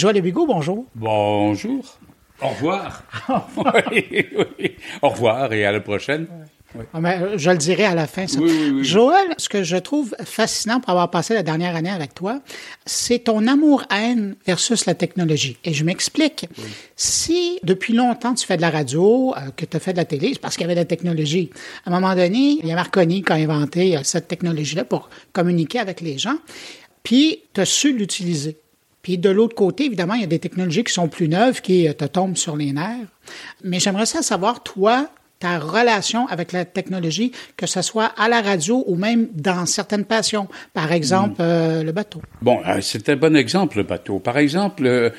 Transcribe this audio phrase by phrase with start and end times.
[0.00, 0.86] Joël Bigot, bonjour.
[0.94, 1.98] Bonjour.
[2.40, 3.02] Au revoir.
[5.02, 6.26] Au revoir et à la prochaine.
[6.94, 8.26] Ah, euh, je le dirai à la fin.
[8.26, 8.40] Ça.
[8.80, 12.40] Joël, ce que je trouve fascinant pour avoir passé la dernière année avec toi,
[12.86, 15.58] c'est ton amour-haine versus la technologie.
[15.64, 16.46] Et je m'explique.
[16.96, 20.06] Si depuis longtemps tu fais de la radio, euh, que tu as fait de la
[20.06, 21.50] télé, c'est parce qu'il y avait de la technologie.
[21.84, 25.10] À un moment donné, il y a Marconi qui a inventé euh, cette technologie-là pour
[25.34, 26.38] communiquer avec les gens,
[27.02, 28.56] puis tu as su l'utiliser.
[29.02, 31.92] Puis de l'autre côté, évidemment, il y a des technologies qui sont plus neuves, qui
[31.94, 33.08] te tombent sur les nerfs.
[33.64, 35.08] Mais j'aimerais savoir, toi,
[35.40, 40.04] ta relation avec la technologie, que ce soit à la radio ou même dans certaines
[40.04, 40.48] passions.
[40.74, 41.44] Par exemple, mm.
[41.44, 42.20] euh, le bateau.
[42.42, 44.18] Bon, euh, c'est un bon exemple, le bateau.
[44.18, 45.10] Par exemple, euh,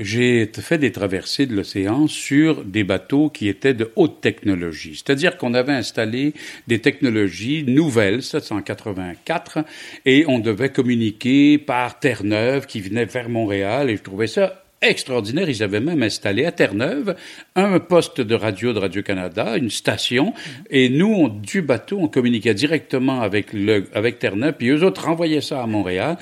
[0.00, 4.94] j'ai fait des traversées de l'océan sur des bateaux qui étaient de haute technologie.
[4.94, 6.32] C'est-à-dire qu'on avait installé
[6.66, 9.64] des technologies nouvelles, 784,
[10.06, 15.48] et on devait communiquer par Terre-Neuve qui venait vers Montréal, et je trouvais ça extraordinaire.
[15.48, 17.16] Ils avaient même installé à Terre-Neuve
[17.56, 20.32] un poste de radio de Radio-Canada, une station,
[20.70, 23.48] et nous, on, du bateau, on communiquait directement avec,
[23.92, 26.16] avec Terre-Neuve, puis eux autres renvoyaient ça à Montréal.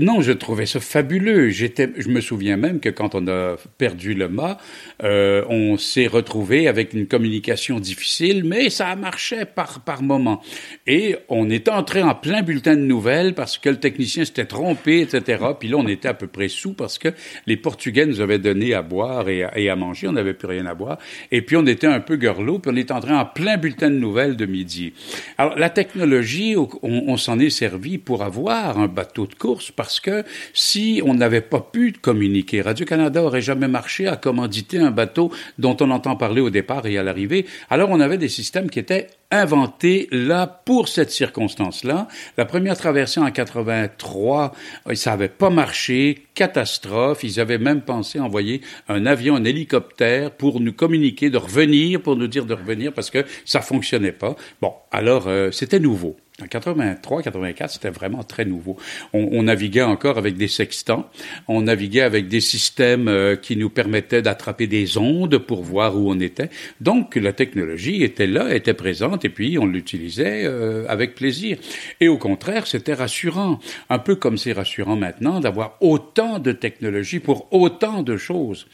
[0.00, 1.48] Non, je trouvais ça fabuleux.
[1.48, 4.58] J'étais, je me souviens même que quand on a perdu le mât,
[5.02, 10.42] euh, on s'est retrouvé avec une communication difficile, mais ça marchait par, par moment.
[10.86, 15.00] Et on était entré en plein bulletin de nouvelles parce que le technicien s'était trompé,
[15.00, 15.44] etc.
[15.58, 17.08] Puis là, on était à peu près sous parce que
[17.46, 20.08] les portes Portugais nous avaient donné à boire et à, manger.
[20.08, 20.98] On n'avait plus rien à boire.
[21.30, 23.94] Et puis, on était un peu gurlot, puis on était entré en plein bulletin de
[23.94, 24.94] nouvelles de midi.
[25.38, 30.24] Alors, la technologie, on, s'en est servi pour avoir un bateau de course parce que
[30.54, 35.76] si on n'avait pas pu communiquer, Radio-Canada aurait jamais marché à commanditer un bateau dont
[35.78, 37.46] on entend parler au départ et à l'arrivée.
[37.70, 42.08] Alors, on avait des systèmes qui étaient inventé là pour cette circonstance-là.
[42.36, 44.54] La première traversée en 83,
[44.88, 47.24] euh, ça avait pas marché, catastrophe.
[47.24, 52.16] Ils avaient même pensé envoyer un avion, un hélicoptère pour nous communiquer de revenir, pour
[52.16, 54.36] nous dire de revenir parce que ça fonctionnait pas.
[54.62, 56.16] Bon, alors euh, c'était nouveau.
[56.40, 58.76] En 83, 84, c'était vraiment très nouveau.
[59.12, 61.10] On, on, naviguait encore avec des sextants,
[61.48, 66.08] on naviguait avec des systèmes euh, qui nous permettaient d'attraper des ondes pour voir où
[66.08, 66.48] on était.
[66.80, 71.58] Donc la technologie était là, était présente, et puis on l'utilisait euh, avec plaisir.
[71.98, 73.58] Et au contraire, c'était rassurant,
[73.90, 78.68] un peu comme c'est rassurant maintenant d'avoir autant de technologie pour autant de choses.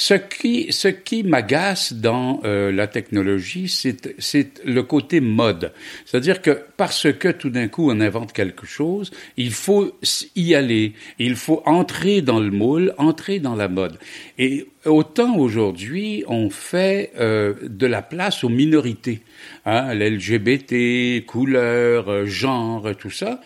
[0.00, 5.74] Ce qui, ce qui m'agace dans euh, la technologie, c'est le côté mode.
[6.06, 9.92] C'est-à-dire que parce que tout d'un coup on invente quelque chose, il faut
[10.36, 13.98] y aller, il faut entrer dans le moule, entrer dans la mode.
[14.38, 19.20] Et autant aujourd'hui on fait euh, de la place aux minorités,
[19.66, 23.42] hein, l'LGBT, couleur, euh, genre, tout ça.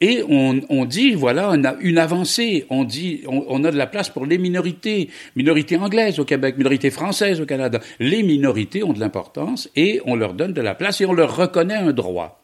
[0.00, 2.66] Et on, on, dit, voilà, on a une avancée.
[2.70, 5.10] On dit, on, on, a de la place pour les minorités.
[5.34, 7.80] Minorités anglaises au Québec, minorités françaises au Canada.
[7.98, 11.36] Les minorités ont de l'importance et on leur donne de la place et on leur
[11.36, 12.40] reconnaît un droit.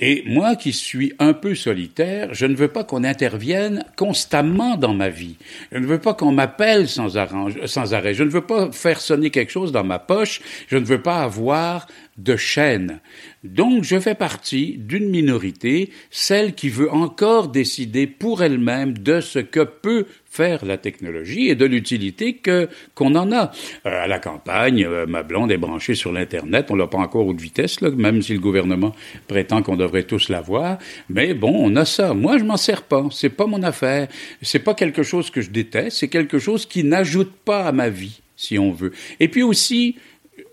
[0.00, 4.94] Et moi qui suis un peu solitaire, je ne veux pas qu'on intervienne constamment dans
[4.94, 5.36] ma vie.
[5.72, 8.14] Je ne veux pas qu'on m'appelle sans, arrêt.
[8.14, 10.40] Je ne veux pas faire sonner quelque chose dans ma poche.
[10.68, 13.00] Je ne veux pas avoir de chaîne.
[13.42, 19.40] Donc je fais partie d'une minorité, celle qui veut encore décider pour elle-même de ce
[19.40, 20.06] que peut
[20.38, 23.50] la technologie et de l'utilité que qu'on en a.
[23.86, 27.26] Euh, à la campagne, euh, ma blonde est branchée sur l'internet, on l'a pas encore
[27.26, 28.94] haute vitesse même si le gouvernement
[29.26, 30.78] prétend qu'on devrait tous l'avoir,
[31.08, 32.14] mais bon, on a ça.
[32.14, 34.08] Moi, je m'en sers pas, c'est pas mon affaire,
[34.42, 37.88] c'est pas quelque chose que je déteste, c'est quelque chose qui n'ajoute pas à ma
[37.88, 38.92] vie si on veut.
[39.20, 39.96] Et puis aussi,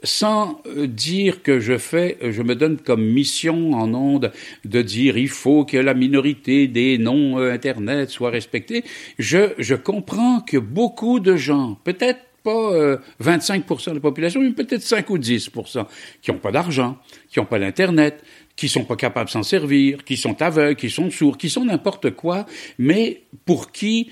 [0.05, 4.31] sans euh, dire que je fais, je me donne comme mission en onde
[4.63, 8.83] de dire il faut que la minorité des noms euh, Internet soit respectée,
[9.19, 14.51] je, je comprends que beaucoup de gens, peut-être pas 25% euh, de la population, mais
[14.51, 15.85] peut-être 5 ou 10%,
[16.21, 16.97] qui n'ont pas d'argent,
[17.29, 18.23] qui n'ont pas d'Internet,
[18.55, 21.65] qui sont pas capables de s'en servir, qui sont aveugles, qui sont sourds, qui sont
[21.65, 22.45] n'importe quoi,
[22.77, 24.11] mais pour qui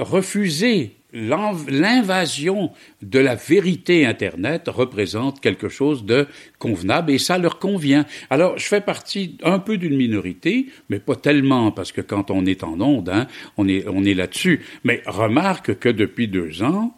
[0.00, 2.70] refuser l'invasion
[3.02, 6.26] de la vérité Internet représente quelque chose de
[6.58, 8.06] convenable et ça leur convient.
[8.28, 12.46] Alors, je fais partie un peu d'une minorité, mais pas tellement, parce que quand on
[12.46, 13.26] est en onde, hein,
[13.56, 14.60] on est, on est là-dessus.
[14.84, 16.94] Mais remarque que depuis deux ans,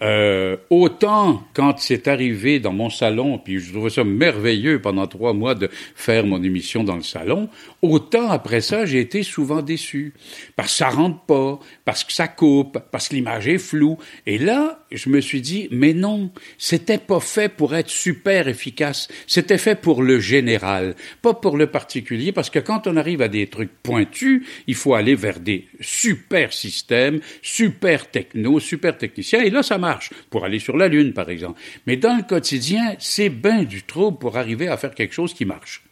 [0.00, 5.32] Euh, autant quand c'est arrivé dans mon salon, puis je trouvais ça merveilleux pendant trois
[5.32, 7.48] mois de faire mon émission dans le salon,
[7.82, 10.14] autant après ça, j'ai été souvent déçu.
[10.54, 13.98] Parce que ça rentre pas, parce que ça coupe, parce que l'image est floue.
[14.26, 19.08] Et là, je me suis dit, mais non, c'était pas fait pour être super efficace.
[19.26, 23.28] C'était fait pour le général, pas pour le particulier, parce que quand on arrive à
[23.28, 29.50] des trucs pointus, il faut aller vers des super systèmes, super techno, super techniciens, et
[29.50, 31.60] là, ça marche, pour aller sur la Lune, par exemple.
[31.86, 35.44] Mais dans le quotidien, c'est bien du trouble pour arriver à faire quelque chose qui
[35.44, 35.82] marche.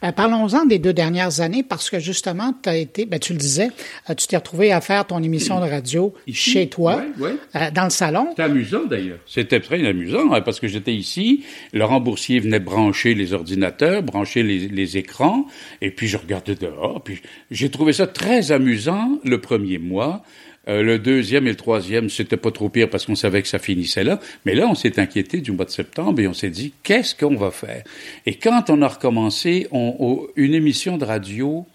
[0.00, 3.38] Ben, parlons-en des deux dernières années parce que justement, tu as été, ben, tu le
[3.38, 3.70] disais,
[4.10, 7.90] euh, tu t'es retrouvé à faire ton émission de radio chez toi, euh, dans le
[7.90, 8.26] salon.
[8.30, 9.18] C'était amusant d'ailleurs.
[9.26, 14.42] C'était très amusant hein, parce que j'étais ici, Laurent Boursier venait brancher les ordinateurs, brancher
[14.42, 15.46] les, les écrans,
[15.80, 17.02] et puis je regardais dehors.
[17.02, 20.22] Puis j'ai trouvé ça très amusant le premier mois.
[20.68, 23.58] Euh, le deuxième et le troisième, c'était pas trop pire parce qu'on savait que ça
[23.58, 24.20] finissait là.
[24.44, 27.34] Mais là, on s'est inquiété du mois de septembre et on s'est dit, qu'est-ce qu'on
[27.34, 27.82] va faire?
[28.26, 31.66] Et quand on a recommencé, on, une émission de radio,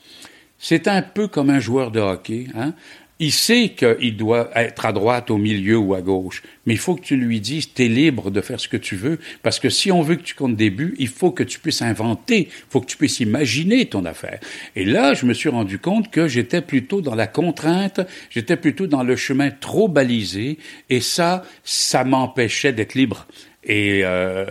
[0.57, 2.45] c'est un peu comme un joueur de hockey.
[2.55, 2.73] Hein?
[3.19, 6.95] Il sait qu'il doit être à droite, au milieu ou à gauche, mais il faut
[6.95, 9.69] que tu lui dises, tu es libre de faire ce que tu veux, parce que
[9.69, 12.69] si on veut que tu comptes des buts, il faut que tu puisses inventer, il
[12.69, 14.39] faut que tu puisses imaginer ton affaire.
[14.75, 18.85] Et là, je me suis rendu compte que j'étais plutôt dans la contrainte, j'étais plutôt
[18.85, 20.59] dans le chemin trop balisé,
[20.89, 23.27] et ça, ça m'empêchait d'être libre.
[23.67, 24.45] Et euh,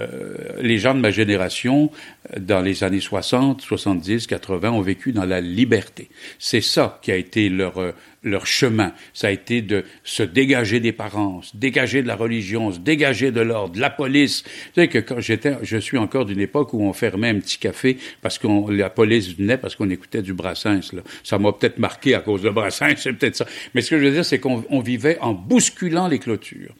[0.60, 1.90] les gens de ma génération,
[2.38, 6.08] dans les années 60, 70, 80, ont vécu dans la liberté.
[6.38, 7.92] C'est ça qui a été leur, euh,
[8.26, 8.92] leur chemin.
[9.14, 13.30] Ça a été de se dégager des parents, se dégager de la religion, se dégager
[13.30, 14.42] de l'ordre, de la police.
[14.44, 17.58] Vous savez que quand j'étais, je suis encore d'une époque où on fermait un petit
[17.58, 20.92] café parce que la police venait parce qu'on écoutait du Brassens.
[20.92, 21.02] Là.
[21.22, 23.46] Ça m'a peut-être marqué à cause de Brassens, c'est peut-être ça.
[23.74, 26.74] Mais ce que je veux dire, c'est qu'on vivait en bousculant les clôtures.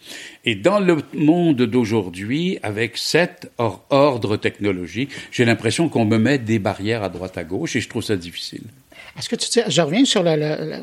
[0.45, 6.59] Et dans le monde d'aujourd'hui, avec cet ordre technologique, j'ai l'impression qu'on me met des
[6.59, 8.63] barrières à droite à gauche et je trouve ça difficile.
[9.19, 10.25] Est-ce que tu je reviens sur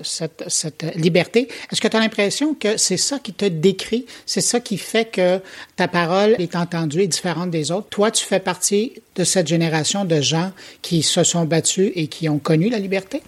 [0.04, 1.48] cette, liberté.
[1.72, 5.06] Est-ce que tu as l'impression que c'est ça qui te décrit, c'est ça qui fait
[5.06, 5.40] que
[5.76, 7.90] ta parole est entendue et différente des autres?
[7.90, 10.52] Toi, tu fais partie de cette génération de gens
[10.84, 13.24] qui se sont battus et qui ont connu la liberté?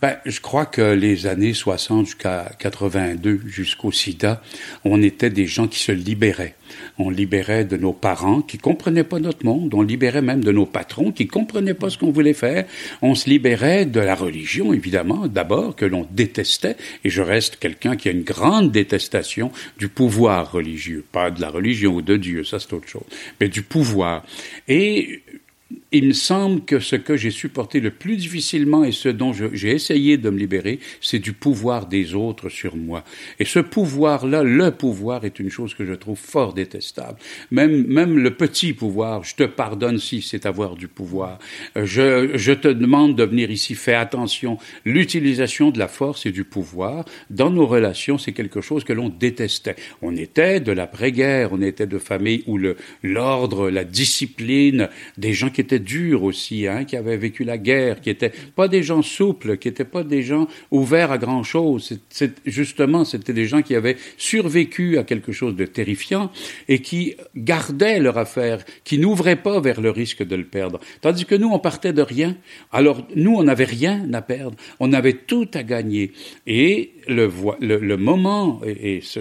[0.00, 4.40] Ben, je crois que les années 60 jusqu'à 82, jusqu'au sida,
[4.84, 6.54] on était des gens qui se libéraient.
[6.98, 9.74] On libérait de nos parents qui comprenaient pas notre monde.
[9.74, 12.66] On libérait même de nos patrons qui comprenaient pas ce qu'on voulait faire.
[13.02, 16.76] On se libérait de la religion, évidemment, d'abord, que l'on détestait.
[17.04, 21.04] Et je reste quelqu'un qui a une grande détestation du pouvoir religieux.
[21.10, 23.06] Pas de la religion ou de Dieu, ça c'est autre chose.
[23.40, 24.24] Mais du pouvoir.
[24.68, 25.22] Et
[25.92, 29.70] il me semble que ce que j'ai supporté le plus difficilement et ce dont j'ai
[29.70, 33.04] essayé de me libérer, c'est du pouvoir des autres sur moi.
[33.38, 37.18] Et ce pouvoir-là, le pouvoir est une chose que je trouve fort détestable.
[37.50, 41.38] Même, même le petit pouvoir, je te pardonne si c'est avoir du pouvoir.
[41.76, 44.58] Euh, je, je te demande de venir ici, fais attention.
[44.84, 49.08] L'utilisation de la force et du pouvoir dans nos relations, c'est quelque chose que l'on
[49.08, 49.76] détestait.
[50.02, 52.58] On était de l'après-guerre, on était de familles où
[53.02, 58.00] l'ordre, la discipline, des gens qui étaient durs aussi, hein, qui avaient vécu la guerre,
[58.00, 61.98] qui étaient pas des gens souples, qui étaient pas des gens ouverts à grand chose.
[62.08, 66.30] C'est, justement, c'était des gens qui avaient survécu à quelque chose de terrifiant
[66.68, 70.80] et qui gardaient leur affaire, qui n'ouvraient pas vers le risque de le perdre.
[71.00, 72.36] Tandis que nous, on partait de rien.
[72.72, 74.56] Alors, nous, on n'avait rien à perdre.
[74.80, 76.12] On avait tout à gagner.
[76.46, 79.20] Et le, le, le moment, et, ce,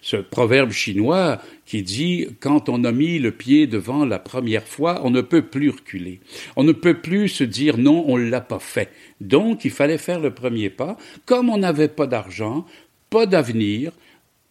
[0.00, 5.00] ce proverbe chinois qui dit quand on a mis le pied devant la première fois,
[5.04, 6.20] on ne peut plus reculer.
[6.56, 8.90] On ne peut plus se dire non, on l'a pas fait.
[9.20, 10.96] Donc il fallait faire le premier pas.
[11.26, 12.66] Comme on n'avait pas d'argent,
[13.10, 13.92] pas d'avenir,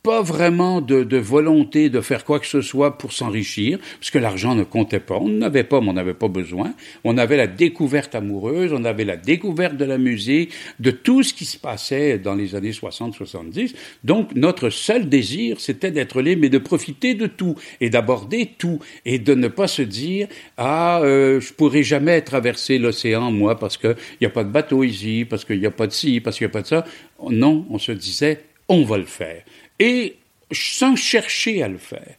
[0.03, 4.19] pas vraiment de, de, volonté de faire quoi que ce soit pour s'enrichir, parce que
[4.19, 5.15] l'argent ne comptait pas.
[5.15, 6.73] On n'avait pas, mais on n'avait pas besoin.
[7.05, 10.51] On avait la découverte amoureuse, on avait la découverte de la musique,
[10.81, 13.75] de tout ce qui se passait dans les années 60-70.
[14.03, 18.79] Donc, notre seul désir, c'était d'être libre, mais de profiter de tout et d'aborder tout
[19.05, 23.77] et de ne pas se dire, ah, euh, je pourrais jamais traverser l'océan, moi, parce
[23.77, 26.37] qu'il n'y a pas de bateau ici, parce qu'il n'y a pas de ci, parce
[26.37, 26.85] qu'il n'y a pas de ça.
[27.29, 29.43] Non, on se disait, on va le faire
[29.83, 30.15] et
[30.49, 32.15] sans chercher à le faire.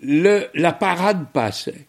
[0.00, 1.86] La parade passait.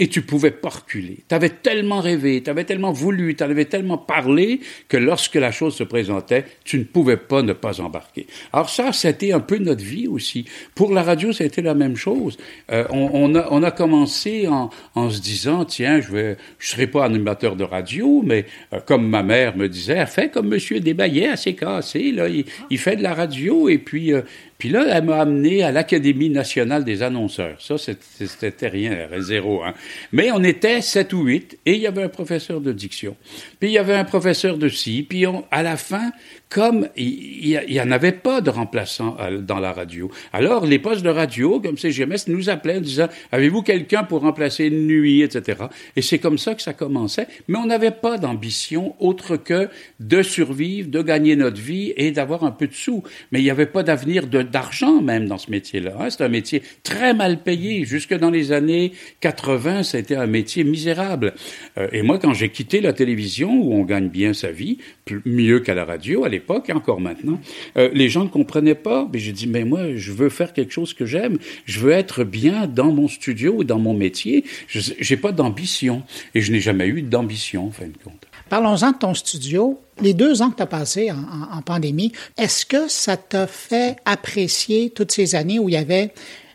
[0.00, 1.18] Et tu pouvais pas reculer.
[1.28, 5.50] Tu avais tellement rêvé, tu avais tellement voulu, tu avais tellement parlé que lorsque la
[5.50, 8.26] chose se présentait, tu ne pouvais pas ne pas embarquer.
[8.52, 10.44] Alors ça, c'était un peu notre vie aussi.
[10.74, 12.36] Pour la radio, ça a été la même chose.
[12.70, 16.68] Euh, on, on, a, on a commencé en, en se disant, tiens, je vais, je
[16.68, 20.80] serai pas animateur de radio, mais euh, comme ma mère me disait, fais comme Monsieur
[20.80, 24.22] Desbaillet, assez cassé, là, il, il, fait de la radio, et puis euh,
[24.58, 27.62] puis là, elle m'a amené à l'Académie nationale des annonceurs.
[27.62, 29.62] Ça, c'était rien, zéro.
[29.62, 29.72] Hein.
[30.10, 33.16] Mais on était sept ou huit, et il y avait un professeur de diction.
[33.60, 35.06] Puis il y avait un professeur de ci.
[35.08, 36.10] Puis à la fin,
[36.48, 40.10] comme il n'y en avait pas de remplaçant dans la radio.
[40.32, 44.64] Alors, les postes de radio, comme CGMS, nous appelaient en disant, avez-vous quelqu'un pour remplacer
[44.64, 45.64] une nuit, etc.
[45.94, 47.28] Et c'est comme ça que ça commençait.
[47.48, 49.68] Mais on n'avait pas d'ambition autre que
[50.00, 53.02] de survivre, de gagner notre vie et d'avoir un peu de sous.
[53.30, 55.96] Mais il n'y avait pas d'avenir d'argent même dans ce métier-là.
[56.00, 56.10] Hein.
[56.10, 57.84] C'est un métier très mal payé.
[57.84, 61.34] Jusque dans les années 80, c'était un métier misérable.
[61.76, 64.78] Euh, et moi, quand j'ai quitté la télévision, où on gagne bien sa vie,
[65.24, 67.40] mieux qu'à la radio, à l'époque et encore maintenant,
[67.76, 69.08] euh, les gens ne comprenaient pas.
[69.12, 71.38] Mais j'ai dit, mais moi, je veux faire quelque chose que j'aime.
[71.64, 74.44] Je veux être bien dans mon studio ou dans mon métier.
[74.68, 76.02] Je n'ai pas d'ambition.
[76.34, 78.26] Et je n'ai jamais eu d'ambition, en fin de compte.
[78.48, 79.78] Parlons-en de ton studio.
[80.00, 84.90] Les deux ans que tu as passés en, pandémie, est-ce que ça t'a fait apprécier
[84.90, 86.12] toutes ces années où il y avait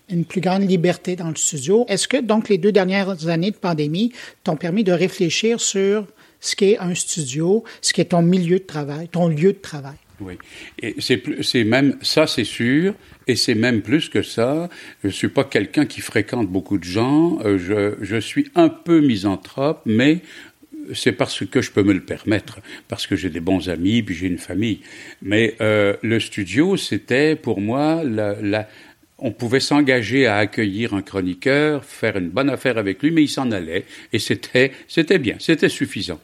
[0.10, 1.86] une plus grande liberté dans le studio?
[1.90, 4.12] Est-ce que donc les deux dernières années de pandémie
[4.44, 6.08] t'ont permis de réfléchir sur
[6.40, 9.96] ce qu'est un studio, ce qu'est ton milieu de travail, ton lieu de travail?
[10.20, 10.38] Oui,
[11.00, 12.94] c'est même ça, c'est sûr,
[13.28, 14.70] et c'est même plus que ça.
[15.04, 17.40] Je suis pas quelqu'un qui fréquente beaucoup de gens.
[17.44, 20.22] Euh, je, je suis un peu misanthrope, mais
[20.94, 24.16] c'est parce que je peux me le permettre, parce que j'ai des bons amis, puis
[24.16, 24.82] j'ai une famille.
[25.22, 28.68] Mais euh, le studio, c'était pour moi la,
[29.18, 33.30] on pouvait s'engager à accueillir un chroniqueur, faire une bonne affaire avec lui, mais il
[33.30, 36.20] s'en allait, et c'était, c'était bien, c'était suffisant.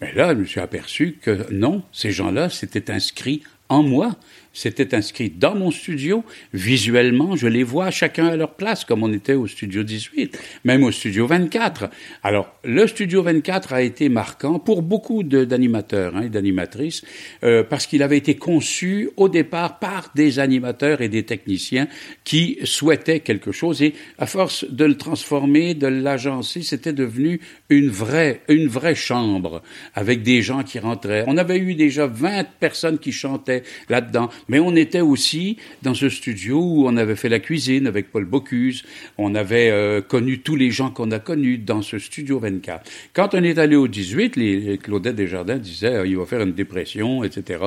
[0.00, 4.16] Mais là, je me suis aperçu que non, ces gens-là s'étaient inscrits en moi
[4.52, 6.24] c'était inscrit dans mon studio.
[6.52, 10.84] Visuellement, je les vois chacun à leur place, comme on était au studio 18, même
[10.84, 11.88] au studio 24.
[12.22, 17.02] Alors, le studio 24 a été marquant pour beaucoup d'animateurs hein, et d'animatrices,
[17.44, 21.88] euh, parce qu'il avait été conçu au départ par des animateurs et des techniciens
[22.24, 23.82] qui souhaitaient quelque chose.
[23.82, 29.62] Et à force de le transformer, de l'agencer, c'était devenu une vraie, une vraie chambre
[29.94, 31.24] avec des gens qui rentraient.
[31.26, 34.28] On avait eu déjà 20 personnes qui chantaient là-dedans.
[34.48, 38.24] Mais on était aussi dans ce studio où on avait fait la cuisine avec Paul
[38.24, 38.82] Bocuse,
[39.18, 42.90] on avait euh, connu tous les gens qu'on a connus dans ce studio 24.
[43.12, 46.52] Quand on est allé au 18, les, Claudette Desjardins disait euh, il va faire une
[46.52, 47.60] dépression, etc.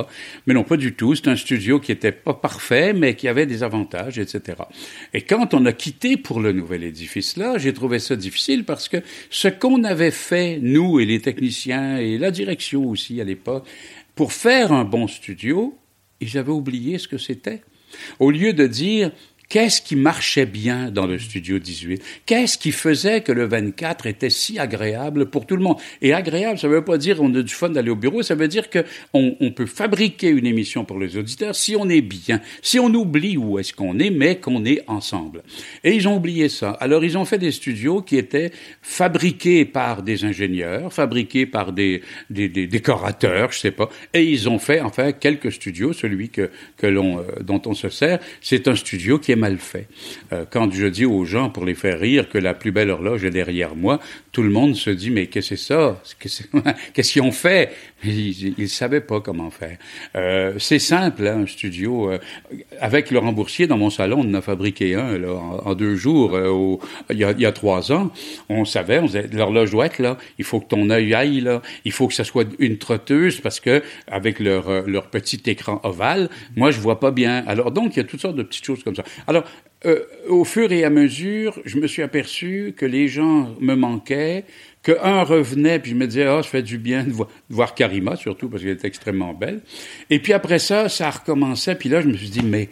[0.47, 1.15] Mais non, pas du tout.
[1.15, 4.57] C'est un studio qui était pas parfait, mais qui avait des avantages, etc.
[5.13, 8.89] Et quand on a quitté pour le nouvel édifice là, j'ai trouvé ça difficile parce
[8.89, 8.97] que
[9.29, 13.65] ce qu'on avait fait, nous et les techniciens et la direction aussi à l'époque,
[14.15, 15.77] pour faire un bon studio,
[16.25, 17.61] et j'avais oublié ce que c'était.
[18.19, 19.11] Au lieu de dire
[19.55, 24.29] Qu'est-ce qui marchait bien dans le studio 18 Qu'est-ce qui faisait que le 24 était
[24.29, 25.77] si agréable pour tout le monde?
[26.01, 28.35] Et agréable, ça ne veut pas dire on a du fun d'aller au bureau, ça
[28.35, 28.83] veut dire qu'on
[29.13, 33.37] on peut fabriquer une émission pour les auditeurs si on est bien, si on oublie
[33.37, 35.41] où est-ce qu'on est, mais qu'on est ensemble.
[35.85, 36.71] Et ils ont oublié ça.
[36.71, 42.01] Alors ils ont fait des studios qui étaient fabriqués par des ingénieurs, fabriqués par des,
[42.29, 45.93] décorateurs, je sais pas, et ils ont fait enfin quelques studios.
[45.93, 49.44] Celui que, que l'on, euh, dont on se sert, c'est un studio qui est
[50.33, 53.23] Euh, quand je dis aux gens, pour les faire rire, que la plus belle horloge
[53.23, 53.99] est derrière moi,
[54.31, 56.01] tout le monde se dit, mais qu'est-ce que c'est ça?
[56.93, 57.71] Qu'est-ce qu'ils ont fait?
[58.03, 59.77] Ils ne savaient pas comment faire.
[60.15, 62.11] Euh, c'est simple, hein, un studio.
[62.11, 62.19] Euh,
[62.79, 66.37] avec Laurent Boursier, dans mon salon, on en a fabriqué un là, en, deux jours,
[67.09, 68.11] il, y a, trois ans.
[68.49, 71.91] On savait, on l'horloge doit être là, il faut que ton œil aille là, il
[71.91, 76.71] faut que ça soit une trotteuse, parce que avec leur, leur petit écran ovale, moi,
[76.71, 77.43] je vois pas bien.
[77.47, 79.03] Alors donc, il y a toutes sortes de petites choses comme ça.
[79.27, 79.43] Alors,
[79.85, 84.45] euh, au fur et à mesure, je me suis aperçu que les gens me manquaient,
[84.81, 88.15] qu'un revenait, puis je me disais, oh, ça fait du bien de de voir Karima,
[88.15, 89.61] surtout parce qu'elle est extrêmement belle.
[90.09, 92.69] Et puis après ça, ça recommençait, puis là, je me suis dit, mais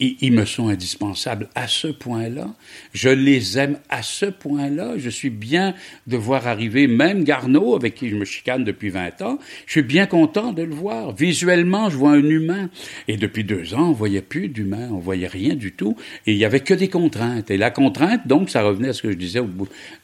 [0.00, 2.54] ils, me sont indispensables à ce point-là.
[2.92, 4.92] Je les aime à ce point-là.
[4.96, 5.74] Je suis bien
[6.06, 9.38] de voir arriver même Garneau, avec qui je me chicane depuis 20 ans.
[9.66, 11.16] Je suis bien content de le voir.
[11.16, 12.70] Visuellement, je vois un humain.
[13.08, 14.88] Et depuis deux ans, on voyait plus d'humain.
[14.92, 15.96] On voyait rien du tout.
[16.26, 17.50] Et il y avait que des contraintes.
[17.50, 19.40] Et la contrainte, donc, ça revenait à ce que je disais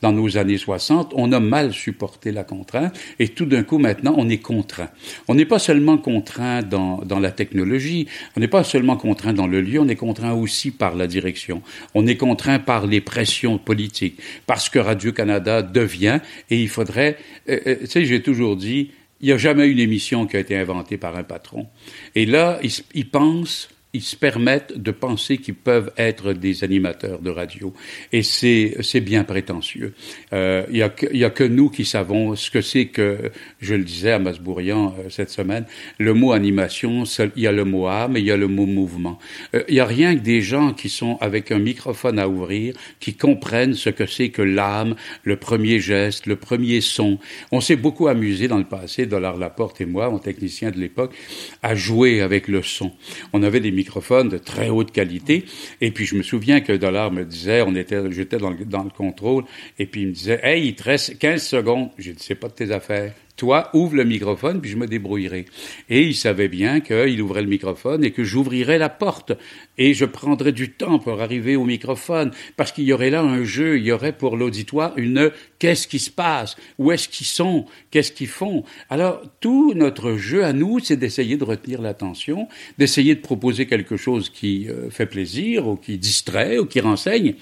[0.02, 1.12] dans nos années 60.
[1.14, 2.98] On a mal supporté la contrainte.
[3.20, 4.90] Et tout d'un coup, maintenant, on est contraint.
[5.28, 8.08] On n'est pas seulement contraint dans, dans la technologie.
[8.36, 11.62] On n'est pas seulement contraint dans le lieu on est contraint aussi par la direction.
[11.94, 17.60] On est contraint par les pressions politiques, parce que Radio-Canada devient, et il faudrait, euh,
[17.66, 20.56] euh, tu sais, j'ai toujours dit, il n'y a jamais une émission qui a été
[20.56, 21.66] inventée par un patron.
[22.14, 22.60] Et là,
[22.94, 27.72] il pensent ils se permettent de penser qu'ils peuvent être des animateurs de radio.
[28.12, 29.94] Et c'est, bien prétentieux.
[30.32, 33.84] Euh, il n'y a, a, que nous qui savons ce que c'est que, je le
[33.84, 35.64] disais à Masbourian euh, cette semaine,
[35.98, 37.04] le mot animation,
[37.36, 39.18] il y a le mot âme et il y a le mot mouvement.
[39.54, 42.74] Euh, il n'y a rien que des gens qui sont avec un microphone à ouvrir,
[42.98, 47.18] qui comprennent ce que c'est que l'âme, le premier geste, le premier son.
[47.52, 51.14] On s'est beaucoup amusé dans le passé, Dollar Laporte et moi, mon technicien de l'époque,
[51.62, 52.92] à jouer avec le son.
[53.32, 55.44] On avait des de très haute qualité.
[55.80, 58.82] Et puis je me souviens que Dollar me disait, on était, j'étais dans le, dans
[58.82, 59.44] le contrôle,
[59.78, 61.90] et puis il me disait, hey, il te reste 15 secondes.
[61.98, 65.46] J'ai dit, c'est pas de tes affaires toi, ouvre le microphone, puis je me débrouillerai.
[65.90, 69.32] Et il savait bien qu'il ouvrait le microphone et que j'ouvrirais la porte.
[69.76, 73.42] Et je prendrais du temps pour arriver au microphone, parce qu'il y aurait là un
[73.42, 75.32] jeu, il y aurait pour l'auditoire une
[75.64, 78.64] qu'est-ce qui se passe, où est-ce qu'ils sont, qu'est-ce qu'ils font?
[78.90, 83.96] Alors, tout notre jeu à nous, c'est d'essayer de retenir l'attention, d'essayer de proposer quelque
[83.96, 87.36] chose qui euh, fait plaisir, ou qui distrait, ou qui renseigne.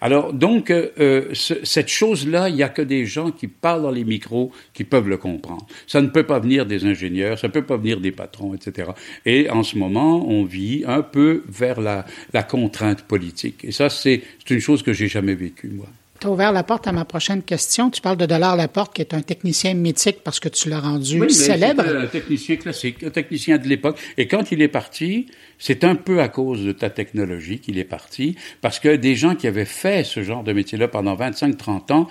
[0.00, 1.32] Alors, donc, euh, euh
[1.62, 5.08] cette chose-là, il n'y a que des gens qui parlent dans les micros qui peuvent
[5.08, 5.64] le comprendre.
[5.86, 8.90] Ça ne peut pas venir des ingénieurs, ça ne peut pas venir des patrons, etc.
[9.24, 13.64] Et en ce moment, on vit un peu vers la, la contrainte politique.
[13.64, 15.86] Et ça, c'est une chose que j'ai jamais vécue, moi.
[16.20, 17.90] Tu as ouvert la porte à ma prochaine question.
[17.90, 21.20] Tu parles de Dollar Laporte, qui est un technicien mythique parce que tu l'as rendu
[21.20, 21.84] oui, célèbre.
[21.86, 23.98] un technicien classique, un technicien de l'époque.
[24.16, 25.26] Et quand il est parti,
[25.58, 29.36] c'est un peu à cause de ta technologie qu'il est parti, parce que des gens
[29.36, 32.08] qui avaient fait ce genre de métier-là pendant 25-30 ans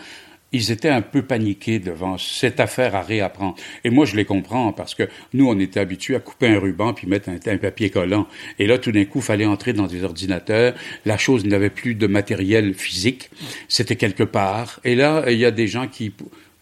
[0.51, 3.56] ils étaient un peu paniqués devant cette affaire à réapprendre.
[3.84, 6.94] Et moi, je les comprends parce que nous, on était habitués à couper un ruban
[6.94, 8.27] puis mettre un, papier collant.
[8.60, 10.74] Et là, tout d'un coup, fallait entrer dans des ordinateurs.
[11.06, 13.30] La chose n'avait plus de matériel physique.
[13.68, 14.80] C'était quelque part.
[14.84, 16.13] Et là, il y a des gens qui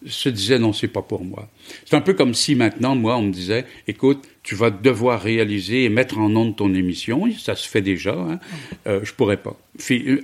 [0.04, 1.48] se disaient non, c'est pas pour moi.
[1.84, 5.82] C'est un peu comme si maintenant, moi, on me disait, écoute, tu vas devoir réaliser
[5.82, 7.24] et mettre en onde ton émission.
[7.36, 8.12] Ça se fait déjà.
[8.12, 8.38] Hein.
[8.86, 9.56] Euh, je pourrais pas.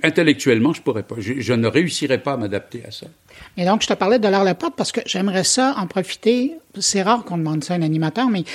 [0.01, 1.15] Intellectuellement, je pourrais pas.
[1.19, 3.07] Je, je ne réussirais pas à m'adapter à ça.
[3.57, 6.53] Et donc, je te parlais de l'art la porte parce que j'aimerais ça en profiter.
[6.79, 8.45] C'est rare qu'on demande ça à un animateur, mais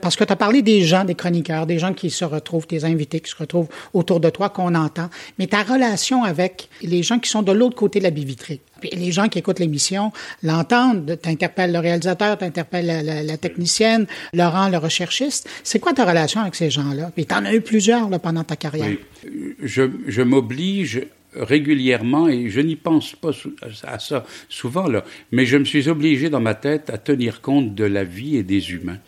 [0.00, 2.86] parce que tu as parlé des gens, des chroniqueurs, des gens qui se retrouvent, des
[2.86, 5.10] invités qui se retrouvent autour de toi, qu'on entend.
[5.38, 8.60] Mais ta relation avec les gens qui sont de l'autre côté de la billetterie.
[8.92, 14.78] Les gens qui écoutent l'émission l'entendent, t'interpelles le réalisateur, t'interpelles la, la, technicienne, Laurent, le
[15.62, 17.10] C'est quoi ta relation avec ces gens-là?
[17.14, 18.96] Puis t'en as eu plusieurs pendant ta carrière.
[19.62, 21.02] Je, m'oblige
[21.34, 23.30] régulièrement, et je n'y pense pas
[23.84, 24.86] à ça souvent,
[25.30, 28.42] mais je me suis obligé dans ma tête à tenir compte de la vie et
[28.42, 28.98] des humains.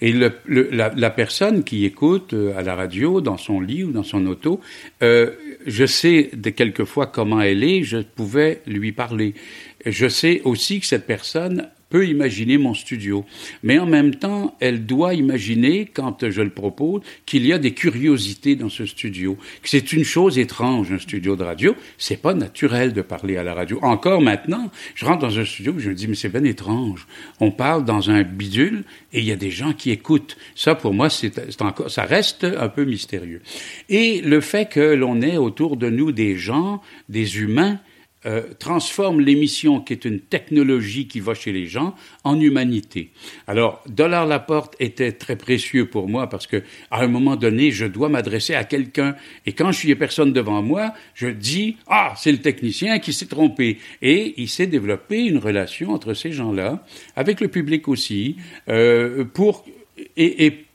[0.00, 4.26] Et la, personne qui écoute euh, à la radio, dans son lit ou dans son
[4.26, 4.60] auto,
[5.02, 5.30] euh,
[5.66, 9.34] je sais quelquefois comment elle est, je pouvais lui parler.
[9.84, 13.24] Je sais aussi que cette personne peut imaginer mon studio.
[13.62, 17.72] Mais en même temps, elle doit imaginer, quand je le propose, qu'il y a des
[17.72, 19.38] curiosités dans ce studio.
[19.64, 21.74] C'est une chose étrange, un studio de radio.
[21.96, 23.78] C'est pas naturel de parler à la radio.
[23.80, 27.06] Encore maintenant, je rentre dans un studio je me dis, mais c'est bien étrange.
[27.40, 30.36] On parle dans un bidule et il y a des gens qui écoutent.
[30.54, 33.40] Ça, pour moi, c'est encore, ça reste un peu mystérieux.
[33.88, 37.80] Et le fait que l'on ait autour de nous des gens, des humains,
[38.26, 43.10] euh, transforme l'émission, qui est une technologie qui va chez les gens, en humanité.
[43.46, 47.86] Alors, Dollar Laporte était très précieux pour moi parce que, à un moment donné, je
[47.86, 49.16] dois m'adresser à quelqu'un.
[49.46, 53.26] Et quand je suis personne devant moi, je dis, ah, c'est le technicien qui s'est
[53.26, 53.78] trompé.
[54.02, 56.84] Et il s'est développé une relation entre ces gens-là,
[57.14, 58.36] avec le public aussi,
[58.68, 59.64] euh, pour,
[60.16, 60.65] et,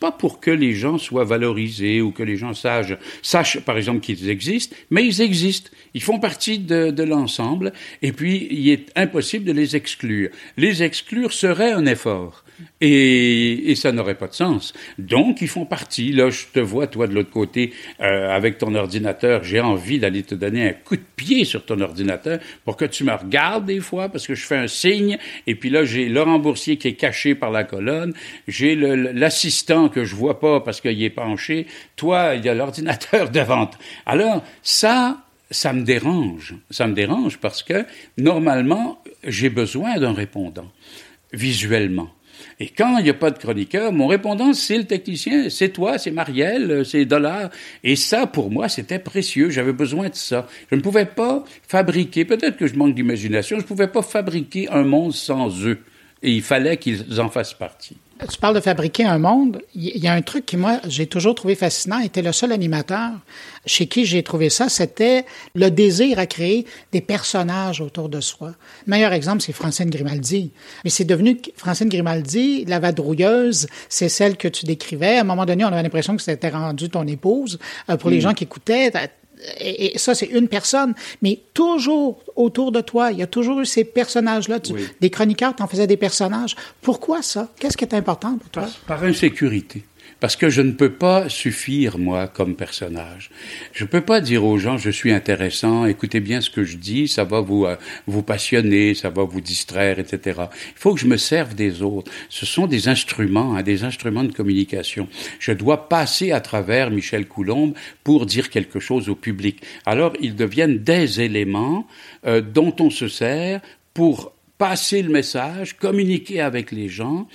[0.00, 4.00] pas, pour que les gens soient valorisés ou que les gens sachent, sachent par exemple,
[4.00, 5.70] qu'ils existent, mais ils existent.
[5.94, 10.30] Ils font partie de, de l'ensemble et puis il est impossible de les exclure.
[10.56, 12.44] Les exclure serait un effort.
[12.80, 14.72] Et, ça n'aurait pas de sens.
[14.98, 16.12] Donc, ils font partie.
[16.12, 19.44] Là, je te vois, toi, de l'autre côté, euh, avec ton ordinateur.
[19.44, 23.04] J'ai envie d'aller te donner un coup de pied sur ton ordinateur pour que tu
[23.04, 25.18] me regardes des fois, parce que je fais un signe.
[25.46, 28.14] Et puis là, j'ai Laurent Boursier qui est caché par la colonne.
[28.48, 31.66] J'ai l'assistant que je vois pas parce qu'il est penché.
[31.96, 33.70] Toi, il y a l'ordinateur devant.
[34.06, 35.18] Alors, ça,
[35.50, 36.54] ça me dérange.
[36.70, 37.84] Ça me dérange parce que,
[38.18, 40.70] normalement, j'ai besoin d'un répondant,
[41.32, 42.10] visuellement.
[42.60, 45.98] Et quand il n'y a pas de chroniqueur, mon répondant, c'est le technicien, c'est toi,
[45.98, 47.50] c'est Marielle, c'est Dollar.
[47.84, 49.50] Et ça, pour moi, c'était précieux.
[49.50, 50.46] J'avais besoin de ça.
[50.70, 54.68] Je ne pouvais pas fabriquer, peut-être que je manque d'imagination, je ne pouvais pas fabriquer
[54.70, 55.78] un monde sans eux.
[56.22, 57.96] Et il fallait qu'ils en fassent partie.
[58.30, 59.60] Tu parles de fabriquer un monde.
[59.74, 63.10] Il y a un truc qui, moi, j'ai toujours trouvé fascinant, était le seul animateur
[63.66, 68.54] chez qui j'ai trouvé ça, c'était le désir à créer des personnages autour de soi.
[68.86, 70.52] Le meilleur exemple, c'est Francine Grimaldi.
[70.84, 75.18] Mais c'est devenu Francine Grimaldi, la vadrouilleuse, c'est celle que tu décrivais.
[75.18, 77.58] À un moment donné, on avait l'impression que c'était rendu ton épouse.
[77.90, 78.20] Euh, pour les hmm.
[78.20, 78.92] gens qui écoutaient,
[79.60, 83.66] et, ça, c'est une personne, mais toujours autour de toi, il y a toujours eu
[83.66, 84.58] ces personnages-là.
[85.00, 86.56] Des chroniqueurs, tu en faisais des personnages.
[86.82, 87.48] Pourquoi ça?
[87.58, 88.66] Qu'est-ce qui est important pour toi?
[88.86, 89.84] par insécurité.
[90.18, 93.30] Parce que je ne peux pas suffire, moi, comme personnage.
[93.72, 96.78] Je ne peux pas dire aux gens, je suis intéressant, écoutez bien ce que je
[96.78, 97.76] dis, ça va vous, euh,
[98.06, 100.40] vous passionner, ça va vous distraire, etc.
[100.48, 102.10] Il faut que je me serve des autres.
[102.30, 105.06] Ce sont des instruments, hein, des instruments de communication.
[105.38, 109.60] Je dois passer à travers Michel Coulombe pour dire quelque chose au public.
[109.84, 111.86] Alors, ils deviennent des éléments
[112.26, 113.60] euh, dont on se sert
[113.92, 117.28] pour passer le message, communiquer avec les gens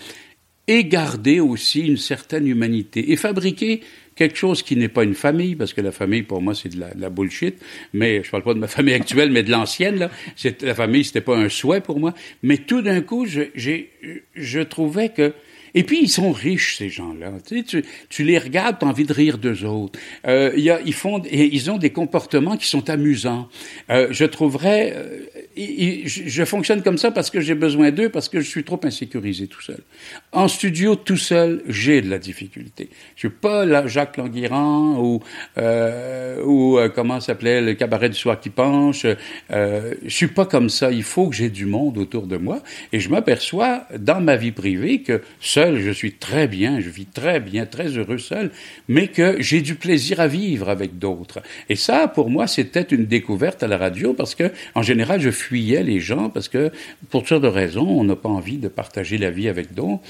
[0.67, 3.81] et garder aussi une certaine humanité et fabriquer
[4.15, 6.83] quelque chose qui n'est pas une famille, parce que la famille, pour moi, c'est de
[6.95, 7.55] la, bullshit,
[7.93, 10.11] mais je parle pas de ma famille actuelle, mais de l'ancienne, là.
[10.61, 12.13] La famille, c'était pas un souhait pour moi.
[12.43, 15.33] Mais tout d'un coup, je, je trouvais que
[15.73, 17.33] et puis, ils sont riches, ces gens-là.
[17.47, 19.97] Tu, sais, tu, les regardes, tu as envie de rire d'eux autres.
[20.27, 23.47] Euh, y a, ils, font, ils ont des comportements qui sont amusants.
[23.89, 24.95] Euh, je trouverais...
[25.55, 29.47] Je, fonctionne comme ça parce que j'ai besoin d'eux, parce que je suis trop insécurisé
[29.47, 29.79] tout seul.
[30.31, 32.89] En studio, tout seul, j'ai de la difficulté.
[33.15, 35.21] Je suis pas là, Jacques Languirand ou,
[35.57, 39.05] euh, ou euh, comment s'appelait le cabaret du soir qui penche.
[39.51, 40.91] Euh, je suis pas comme ça.
[40.91, 42.61] Il faut que j'ai du monde autour de moi.
[42.93, 47.07] Et je m'aperçois dans ma vie privée que seul, je suis très bien, je vis
[47.07, 48.51] très bien, très heureux seul,
[48.87, 51.41] mais que j'ai du plaisir à vivre avec d'autres.
[51.67, 55.29] Et ça, pour moi, c'était une découverte à la radio parce que, en général, je
[55.41, 56.71] fuyais les gens parce que,
[57.09, 60.01] pour toutes sortes de raisons, on n'a pas envie de partager la vie avec d'autres.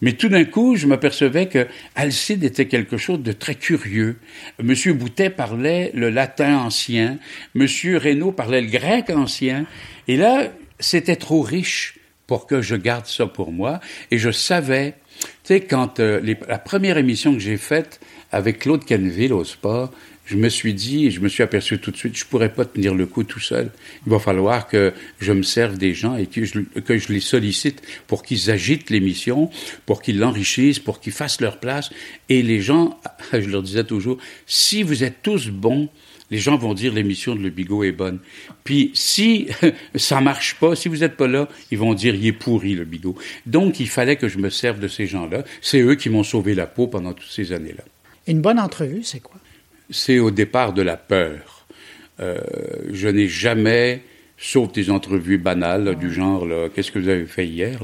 [0.00, 4.16] Mais tout d'un coup, je m'apercevais que Alcide était quelque chose de très curieux.
[4.62, 7.18] Monsieur Boutet parlait le latin ancien,
[7.54, 9.66] Monsieur Reynaud parlait le grec ancien,
[10.08, 13.80] et là, c'était trop riche pour que je garde ça pour moi.
[14.10, 18.00] Et je savais, tu sais, quand euh, la première émission que j'ai faite
[18.32, 19.90] avec Claude Canville au sport,
[20.26, 22.94] je me suis dit, je me suis aperçu tout de suite, je pourrais pas tenir
[22.94, 23.70] le coup tout seul.
[24.06, 27.20] Il va falloir que je me serve des gens et que je, que je les
[27.20, 29.50] sollicite pour qu'ils agitent l'émission,
[29.84, 31.90] pour qu'ils l'enrichissent, pour qu'ils fassent leur place.
[32.30, 32.98] Et les gens,
[33.32, 35.90] je leur disais toujours, si vous êtes tous bons,
[36.30, 38.18] les gens vont dire l'émission de Le Bigot est bonne.
[38.64, 39.48] Puis si
[39.94, 42.84] ça marche pas, si vous n'êtes pas là, ils vont dire il est pourri le
[42.86, 43.14] Bigot.
[43.44, 45.44] Donc il fallait que je me serve de ces gens-là.
[45.60, 47.84] C'est eux qui m'ont sauvé la peau pendant toutes ces années-là.
[48.26, 49.38] Une bonne entrevue, c'est quoi?
[49.90, 51.66] C'est au départ de la peur.
[52.20, 52.38] Euh,
[52.92, 54.02] je n'ai jamais
[54.36, 57.80] sauf des entrevues banales du genre qu'est-ce que vous avez fait hier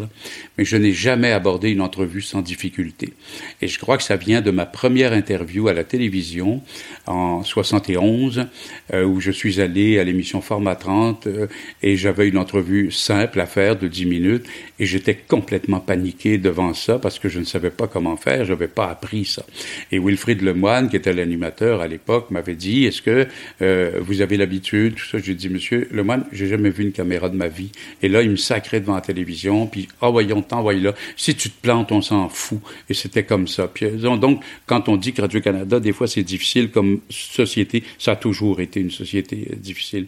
[0.60, 3.14] mais je n'ai jamais abordé une entrevue sans difficulté.
[3.62, 6.60] Et je crois que ça vient de ma première interview à la télévision
[7.06, 8.46] en 71
[8.92, 11.46] euh, où je suis allé à l'émission Format 30 euh,
[11.82, 14.46] et j'avais une entrevue simple à faire de 10 minutes
[14.78, 18.52] et j'étais complètement paniqué devant ça parce que je ne savais pas comment faire, je
[18.52, 19.46] n'avais pas appris ça.
[19.92, 23.26] Et Wilfrid Lemoine, qui était l'animateur à l'époque, m'avait dit est-ce que
[23.62, 25.16] euh, vous avez l'habitude tout ça?
[25.18, 27.70] J'ai dit monsieur Lemoine, j'ai jamais vu une caméra de ma vie.
[28.02, 30.94] Et là, il me sacrait devant la télévision, puis ah voyons, t'envoie là.
[31.16, 32.60] Si tu te plantes, on s'en fout.
[32.88, 33.68] Et c'était comme ça.
[33.68, 38.12] Puis, donc, quand on dit que Radio Canada, des fois c'est difficile comme société, ça
[38.12, 40.06] a toujours été une société euh, difficile.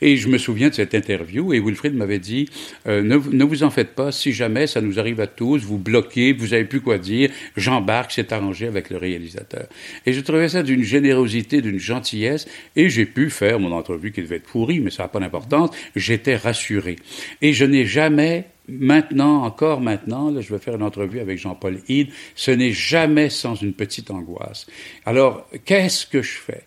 [0.00, 2.48] Et je me souviens de cette interview et Wilfrid m'avait dit
[2.86, 5.78] euh, ne, ne, vous en faites pas, si jamais ça nous arrive à tous, vous
[5.78, 9.66] bloquez, vous avez plus quoi dire, j'embarque, c'est arrangé avec le réalisateur.
[10.06, 12.46] Et je trouvais ça d'une générosité, d'une gentillesse,
[12.76, 15.67] et j'ai pu faire mon entrevue qui devait être pourrie, mais ça n'a pas d'importance.
[15.96, 16.96] J'étais rassuré.
[17.42, 21.80] Et je n'ai jamais maintenant, encore maintenant, là, je vais faire une entrevue avec Jean-Paul
[21.88, 24.66] Hyde, ce n'est jamais sans une petite angoisse.
[25.06, 26.64] Alors, qu'est-ce que je fais?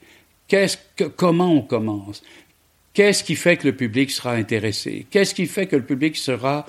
[0.47, 2.23] Qu'est-ce que, comment on commence?
[2.93, 5.05] Qu'est-ce qui fait que le public sera intéressé?
[5.09, 6.65] Qu'est-ce qui fait que le public sera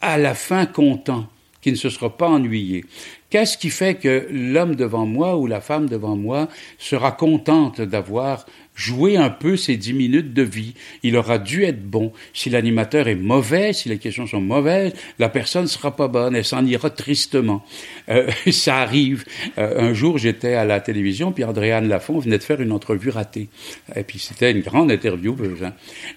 [0.00, 1.28] à la fin content,
[1.62, 2.84] qui ne se sera pas ennuyé?
[3.30, 8.44] Qu'est-ce qui fait que l'homme devant moi ou la femme devant moi sera contente d'avoir
[8.74, 10.74] jouer un peu ces dix minutes de vie.
[11.02, 12.12] Il aura dû être bon.
[12.32, 16.34] Si l'animateur est mauvais, si les questions sont mauvaises, la personne ne sera pas bonne,
[16.34, 17.64] elle s'en ira tristement.
[18.08, 19.24] Euh, ça arrive.
[19.58, 23.10] Euh, un jour, j'étais à la télévision, puis Andréane Lafont venait de faire une entrevue
[23.10, 23.48] ratée.
[23.94, 25.36] Et puis c'était une grande interview.
[25.62, 25.72] Hein.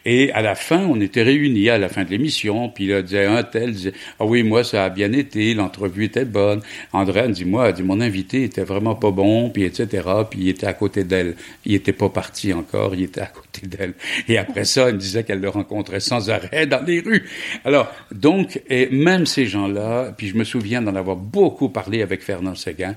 [0.05, 3.25] Et à la fin, on était réunis à la fin de l'émission, puis il disait
[3.25, 6.61] un tel disait ah oui moi ça a bien été, l'entrevue était bonne.
[6.93, 10.07] André dit moi, dit mon invité était vraiment pas bon, puis etc.
[10.29, 13.67] Puis il était à côté d'elle, il était pas parti encore, il était à côté
[13.67, 13.93] d'elle.
[14.27, 17.27] Et après ça, elle me disait qu'elle le rencontrait sans arrêt dans les rues.
[17.63, 22.21] Alors donc, et même ces gens-là, puis je me souviens d'en avoir beaucoup parlé avec
[22.21, 22.95] Fernand Séguin.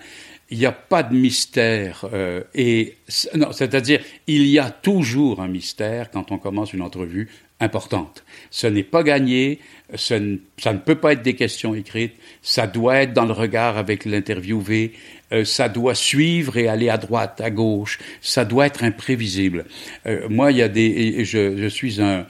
[0.51, 2.97] Il n'y a pas de mystère euh, et
[3.35, 7.29] non, c'est-à-dire il y a toujours un mystère quand on commence une entrevue
[7.61, 8.25] importante.
[8.51, 9.59] Ce n'est pas gagné,
[9.95, 14.05] ça ne peut pas être des questions écrites, ça doit être dans le regard avec
[14.05, 14.93] l'interviewé,
[15.33, 19.67] euh, ça doit suivre et aller à droite, à gauche, ça doit être imprévisible.
[20.07, 22.27] Euh, moi, il y a des, je, je suis un,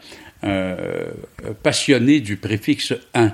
[1.63, 3.33] passionné du préfixe un.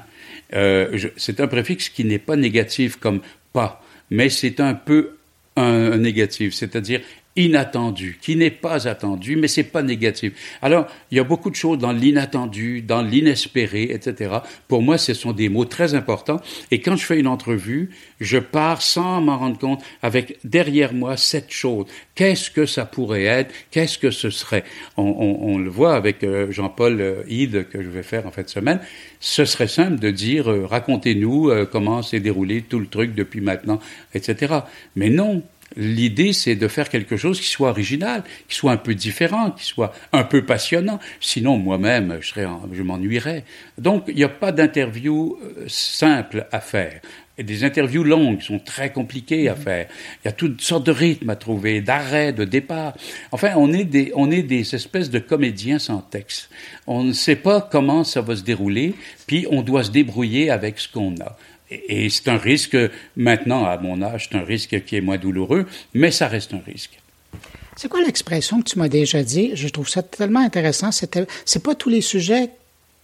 [0.55, 3.21] Euh, c'est un préfixe qui n'est pas négatif comme
[3.53, 5.17] pas, mais c'est un peu
[5.57, 7.01] un négatif, c'est-à-dire
[7.37, 10.33] inattendu, qui n'est pas attendu, mais c'est pas négatif.
[10.63, 14.37] Alors, il y a beaucoup de choses dans l'inattendu, dans l'inespéré, etc.
[14.69, 16.41] Pour moi, ce sont des mots très importants.
[16.71, 21.17] Et quand je fais une entrevue, je pars sans m'en rendre compte avec derrière moi
[21.17, 21.87] cette chose.
[22.15, 23.53] Qu'est-ce que ça pourrait être?
[23.71, 24.65] Qu'est-ce que ce serait?
[24.97, 28.49] On, le voit avec euh, Jean-Paul Hyde euh, que je vais faire en fin de
[28.49, 28.81] semaine.
[29.21, 33.81] Ce serait simple de dire euh, racontez-nous comment s'est déroulé tout le truc depuis maintenant,
[34.15, 34.61] etc.
[34.95, 35.43] Mais non,
[35.77, 39.65] L'idée, c'est de faire quelque chose qui soit original, qui soit un peu différent, qui
[39.65, 41.01] soit un peu passionnant.
[41.21, 43.45] Sinon, moi-même, je, serais, je m'ennuierais.
[43.79, 47.01] Donc, il n'y a pas d'interview euh, simple à faire.
[47.37, 49.57] Et des interviews longues sont très compliquées à mm-hmm.
[49.57, 49.87] faire.
[50.23, 52.95] Il y a toutes sortes de rythmes à trouver, d'arrêts, de départs.
[53.33, 56.51] Enfin, on est des, on est des espèces de comédiens sans texte.
[56.87, 58.95] On ne sait pas comment ça va se dérouler,
[59.27, 61.37] puis on doit se débrouiller avec ce qu'on a.
[61.89, 62.77] Et, c'est un risque,
[63.17, 66.63] maintenant, à mon âge, c'est un risque qui est moins douloureux, mais ça reste un
[66.65, 66.99] risque.
[67.77, 69.53] C'est quoi l'expression que tu m'as déjà dit?
[69.55, 70.91] Je trouve ça tellement intéressant.
[70.93, 72.51] C'est pas tous les sujets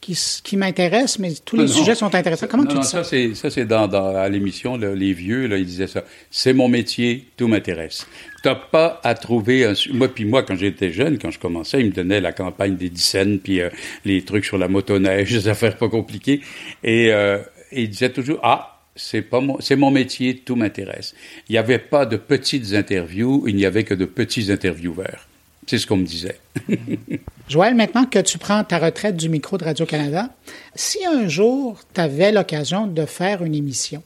[0.01, 2.47] qui, qui m'intéressent, mais tous les sujets sont intéressants.
[2.49, 3.05] Comment tu dis ça?
[3.05, 6.05] Ça, c'est dans, dans, à l'émission, les vieux, là, ils disaient ça.
[6.31, 8.07] C'est mon métier, tout m'intéresse.
[8.43, 9.75] T'as pas à trouver un...
[9.93, 12.89] Moi, puis moi, quand j'étais jeune, quand je commençais, ils me donnaient la campagne des
[12.89, 13.69] Dixaines, puis euh,
[14.07, 16.41] les trucs sur la motoneige, des affaires pas compliquées.
[16.83, 21.15] Et, euh, et il disait toujours Ah, c'est pas mon, c'est mon métier, tout m'intéresse.
[21.49, 25.27] Il n'y avait pas de petites interviews, il n'y avait que de petits intervieweurs.
[25.67, 26.41] C'est ce qu'on me disait.
[27.49, 30.31] Joël, maintenant que tu prends ta retraite du micro de Radio-Canada,
[30.75, 34.03] si un jour tu avais l'occasion de faire une émission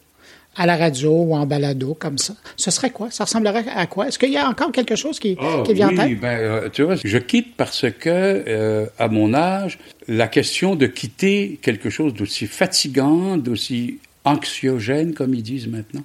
[0.57, 3.11] à la radio ou en balado comme ça, ce serait quoi?
[3.11, 4.09] Ça ressemblerait à quoi?
[4.09, 6.21] Est-ce qu'il y a encore quelque chose qui, oh, qui vient en tête?
[6.21, 10.87] Ben, euh, tu vois, je quitte parce que, euh, à mon âge, la question de
[10.87, 16.03] quitter quelque chose d'aussi fatigant, d'aussi anxiogène, comme ils disent maintenant,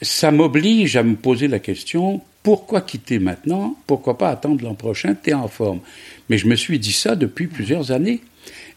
[0.00, 3.76] ça m'oblige à me poser la question, pourquoi quitter maintenant?
[3.86, 5.14] Pourquoi pas attendre l'an prochain?
[5.14, 5.80] T'es en forme.
[6.28, 8.20] Mais je me suis dit ça depuis plusieurs années.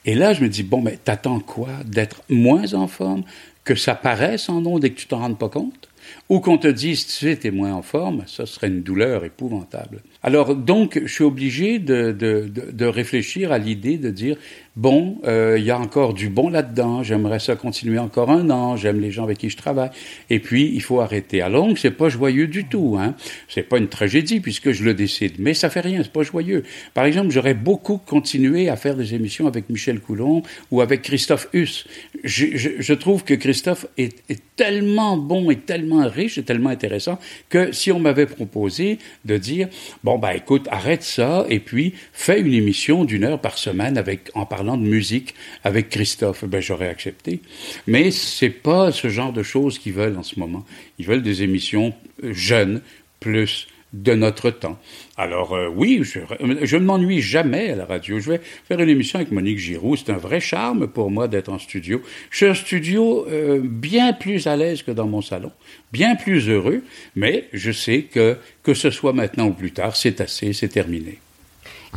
[0.05, 1.69] Et là, je me dis, bon, mais t'attends quoi?
[1.83, 3.23] D'être moins en forme?
[3.65, 5.89] Que ça paraisse en ondes et que tu t'en rendes pas compte,
[6.29, 10.01] ou qu'on te dise, tu t'es moins en forme, ça serait une douleur épouvantable.
[10.25, 14.37] Alors donc, je suis obligé de, de, de, réfléchir à l'idée de dire,
[14.75, 18.75] bon, euh, il y a encore du bon là-dedans, j'aimerais ça continuer encore un an,
[18.75, 19.91] j'aime les gens avec qui je travaille,
[20.31, 21.43] et puis il faut arrêter.
[21.43, 23.13] À longue, c'est pas joyeux du tout, hein.
[23.47, 26.63] C'est pas une tragédie puisque je le décide, mais ça fait rien, c'est pas joyeux.
[26.95, 31.49] Par exemple, j'aurais beaucoup continué à faire des émissions avec Michel Coulomb ou avec Christophe
[31.53, 31.85] Huss.
[32.23, 36.69] Je, je, je trouve que Christophe est, est tellement bon et tellement riche et tellement
[36.69, 39.67] intéressant que si on m'avait proposé de dire,
[40.03, 44.29] bon, bah écoute, arrête ça et puis fais une émission d'une heure par semaine avec,
[44.33, 47.41] en parlant de musique avec Christophe, ben j'aurais accepté.
[47.87, 50.65] Mais c'est pas ce genre de choses qu'ils veulent en ce moment.
[50.99, 52.81] Ils veulent des émissions euh, jeunes,
[53.19, 53.67] plus
[54.03, 54.77] de notre temps.
[55.17, 56.19] Alors euh, oui, je,
[56.61, 58.19] je ne m'ennuie jamais à la radio.
[58.19, 59.95] Je vais faire une émission avec Monique Giroux.
[59.95, 62.01] C'est un vrai charme pour moi d'être en studio.
[62.29, 65.51] Je suis en studio euh, bien plus à l'aise que dans mon salon,
[65.91, 66.83] bien plus heureux,
[67.15, 71.19] mais je sais que que ce soit maintenant ou plus tard, c'est assez, c'est terminé.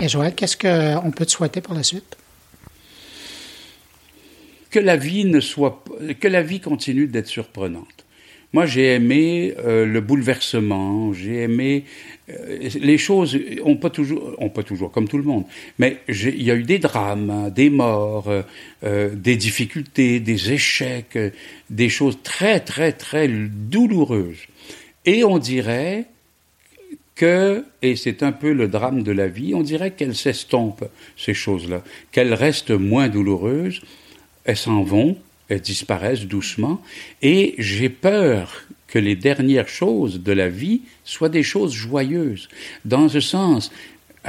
[0.00, 2.16] Et Joël, qu'est-ce qu'on peut te souhaiter pour la suite?
[4.70, 5.82] que la vie ne soit,
[6.20, 8.04] que la vie continue d'être surprenante.
[8.52, 11.84] Moi, j'ai aimé euh, le bouleversement, j'ai aimé
[12.30, 13.38] euh, les choses.
[13.62, 15.44] On pas toujours, on pas toujours comme tout le monde,
[15.78, 18.32] mais il y a eu des drames, des morts,
[18.84, 21.18] euh, des difficultés, des échecs,
[21.68, 24.46] des choses très très très douloureuses.
[25.04, 26.06] Et on dirait
[27.16, 31.34] que, et c'est un peu le drame de la vie, on dirait qu'elles s'estompent ces
[31.34, 31.82] choses-là,
[32.12, 33.82] qu'elles restent moins douloureuses
[34.48, 35.14] elles s'en vont,
[35.56, 36.82] disparaissent doucement,
[37.22, 42.48] et j'ai peur que les dernières choses de la vie soient des choses joyeuses.
[42.84, 43.70] Dans ce sens,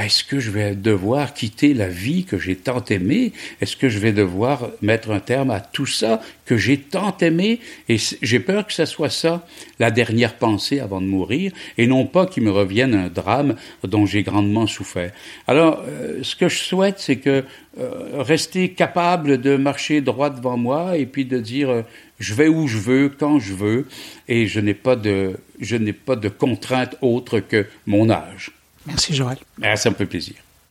[0.05, 3.33] est-ce que je vais devoir quitter la vie que j'ai tant aimée?
[3.59, 7.59] Est-ce que je vais devoir mettre un terme à tout ça que j'ai tant aimé?
[7.89, 9.45] Et j'ai peur que ce soit ça,
[9.79, 14.05] la dernière pensée avant de mourir, et non pas qu'il me revienne un drame dont
[14.05, 15.11] j'ai grandement souffert.
[15.47, 17.43] Alors, euh, ce que je souhaite, c'est que
[17.77, 21.81] euh, rester capable de marcher droit devant moi et puis de dire euh,
[22.19, 23.87] je vais où je veux, quand je veux,
[24.27, 28.51] et je n'ai pas de, je n'ai pas de contrainte autre que mon âge.
[28.89, 29.37] Merci Joël.
[29.61, 30.35] Ah, ça me fait plaisir.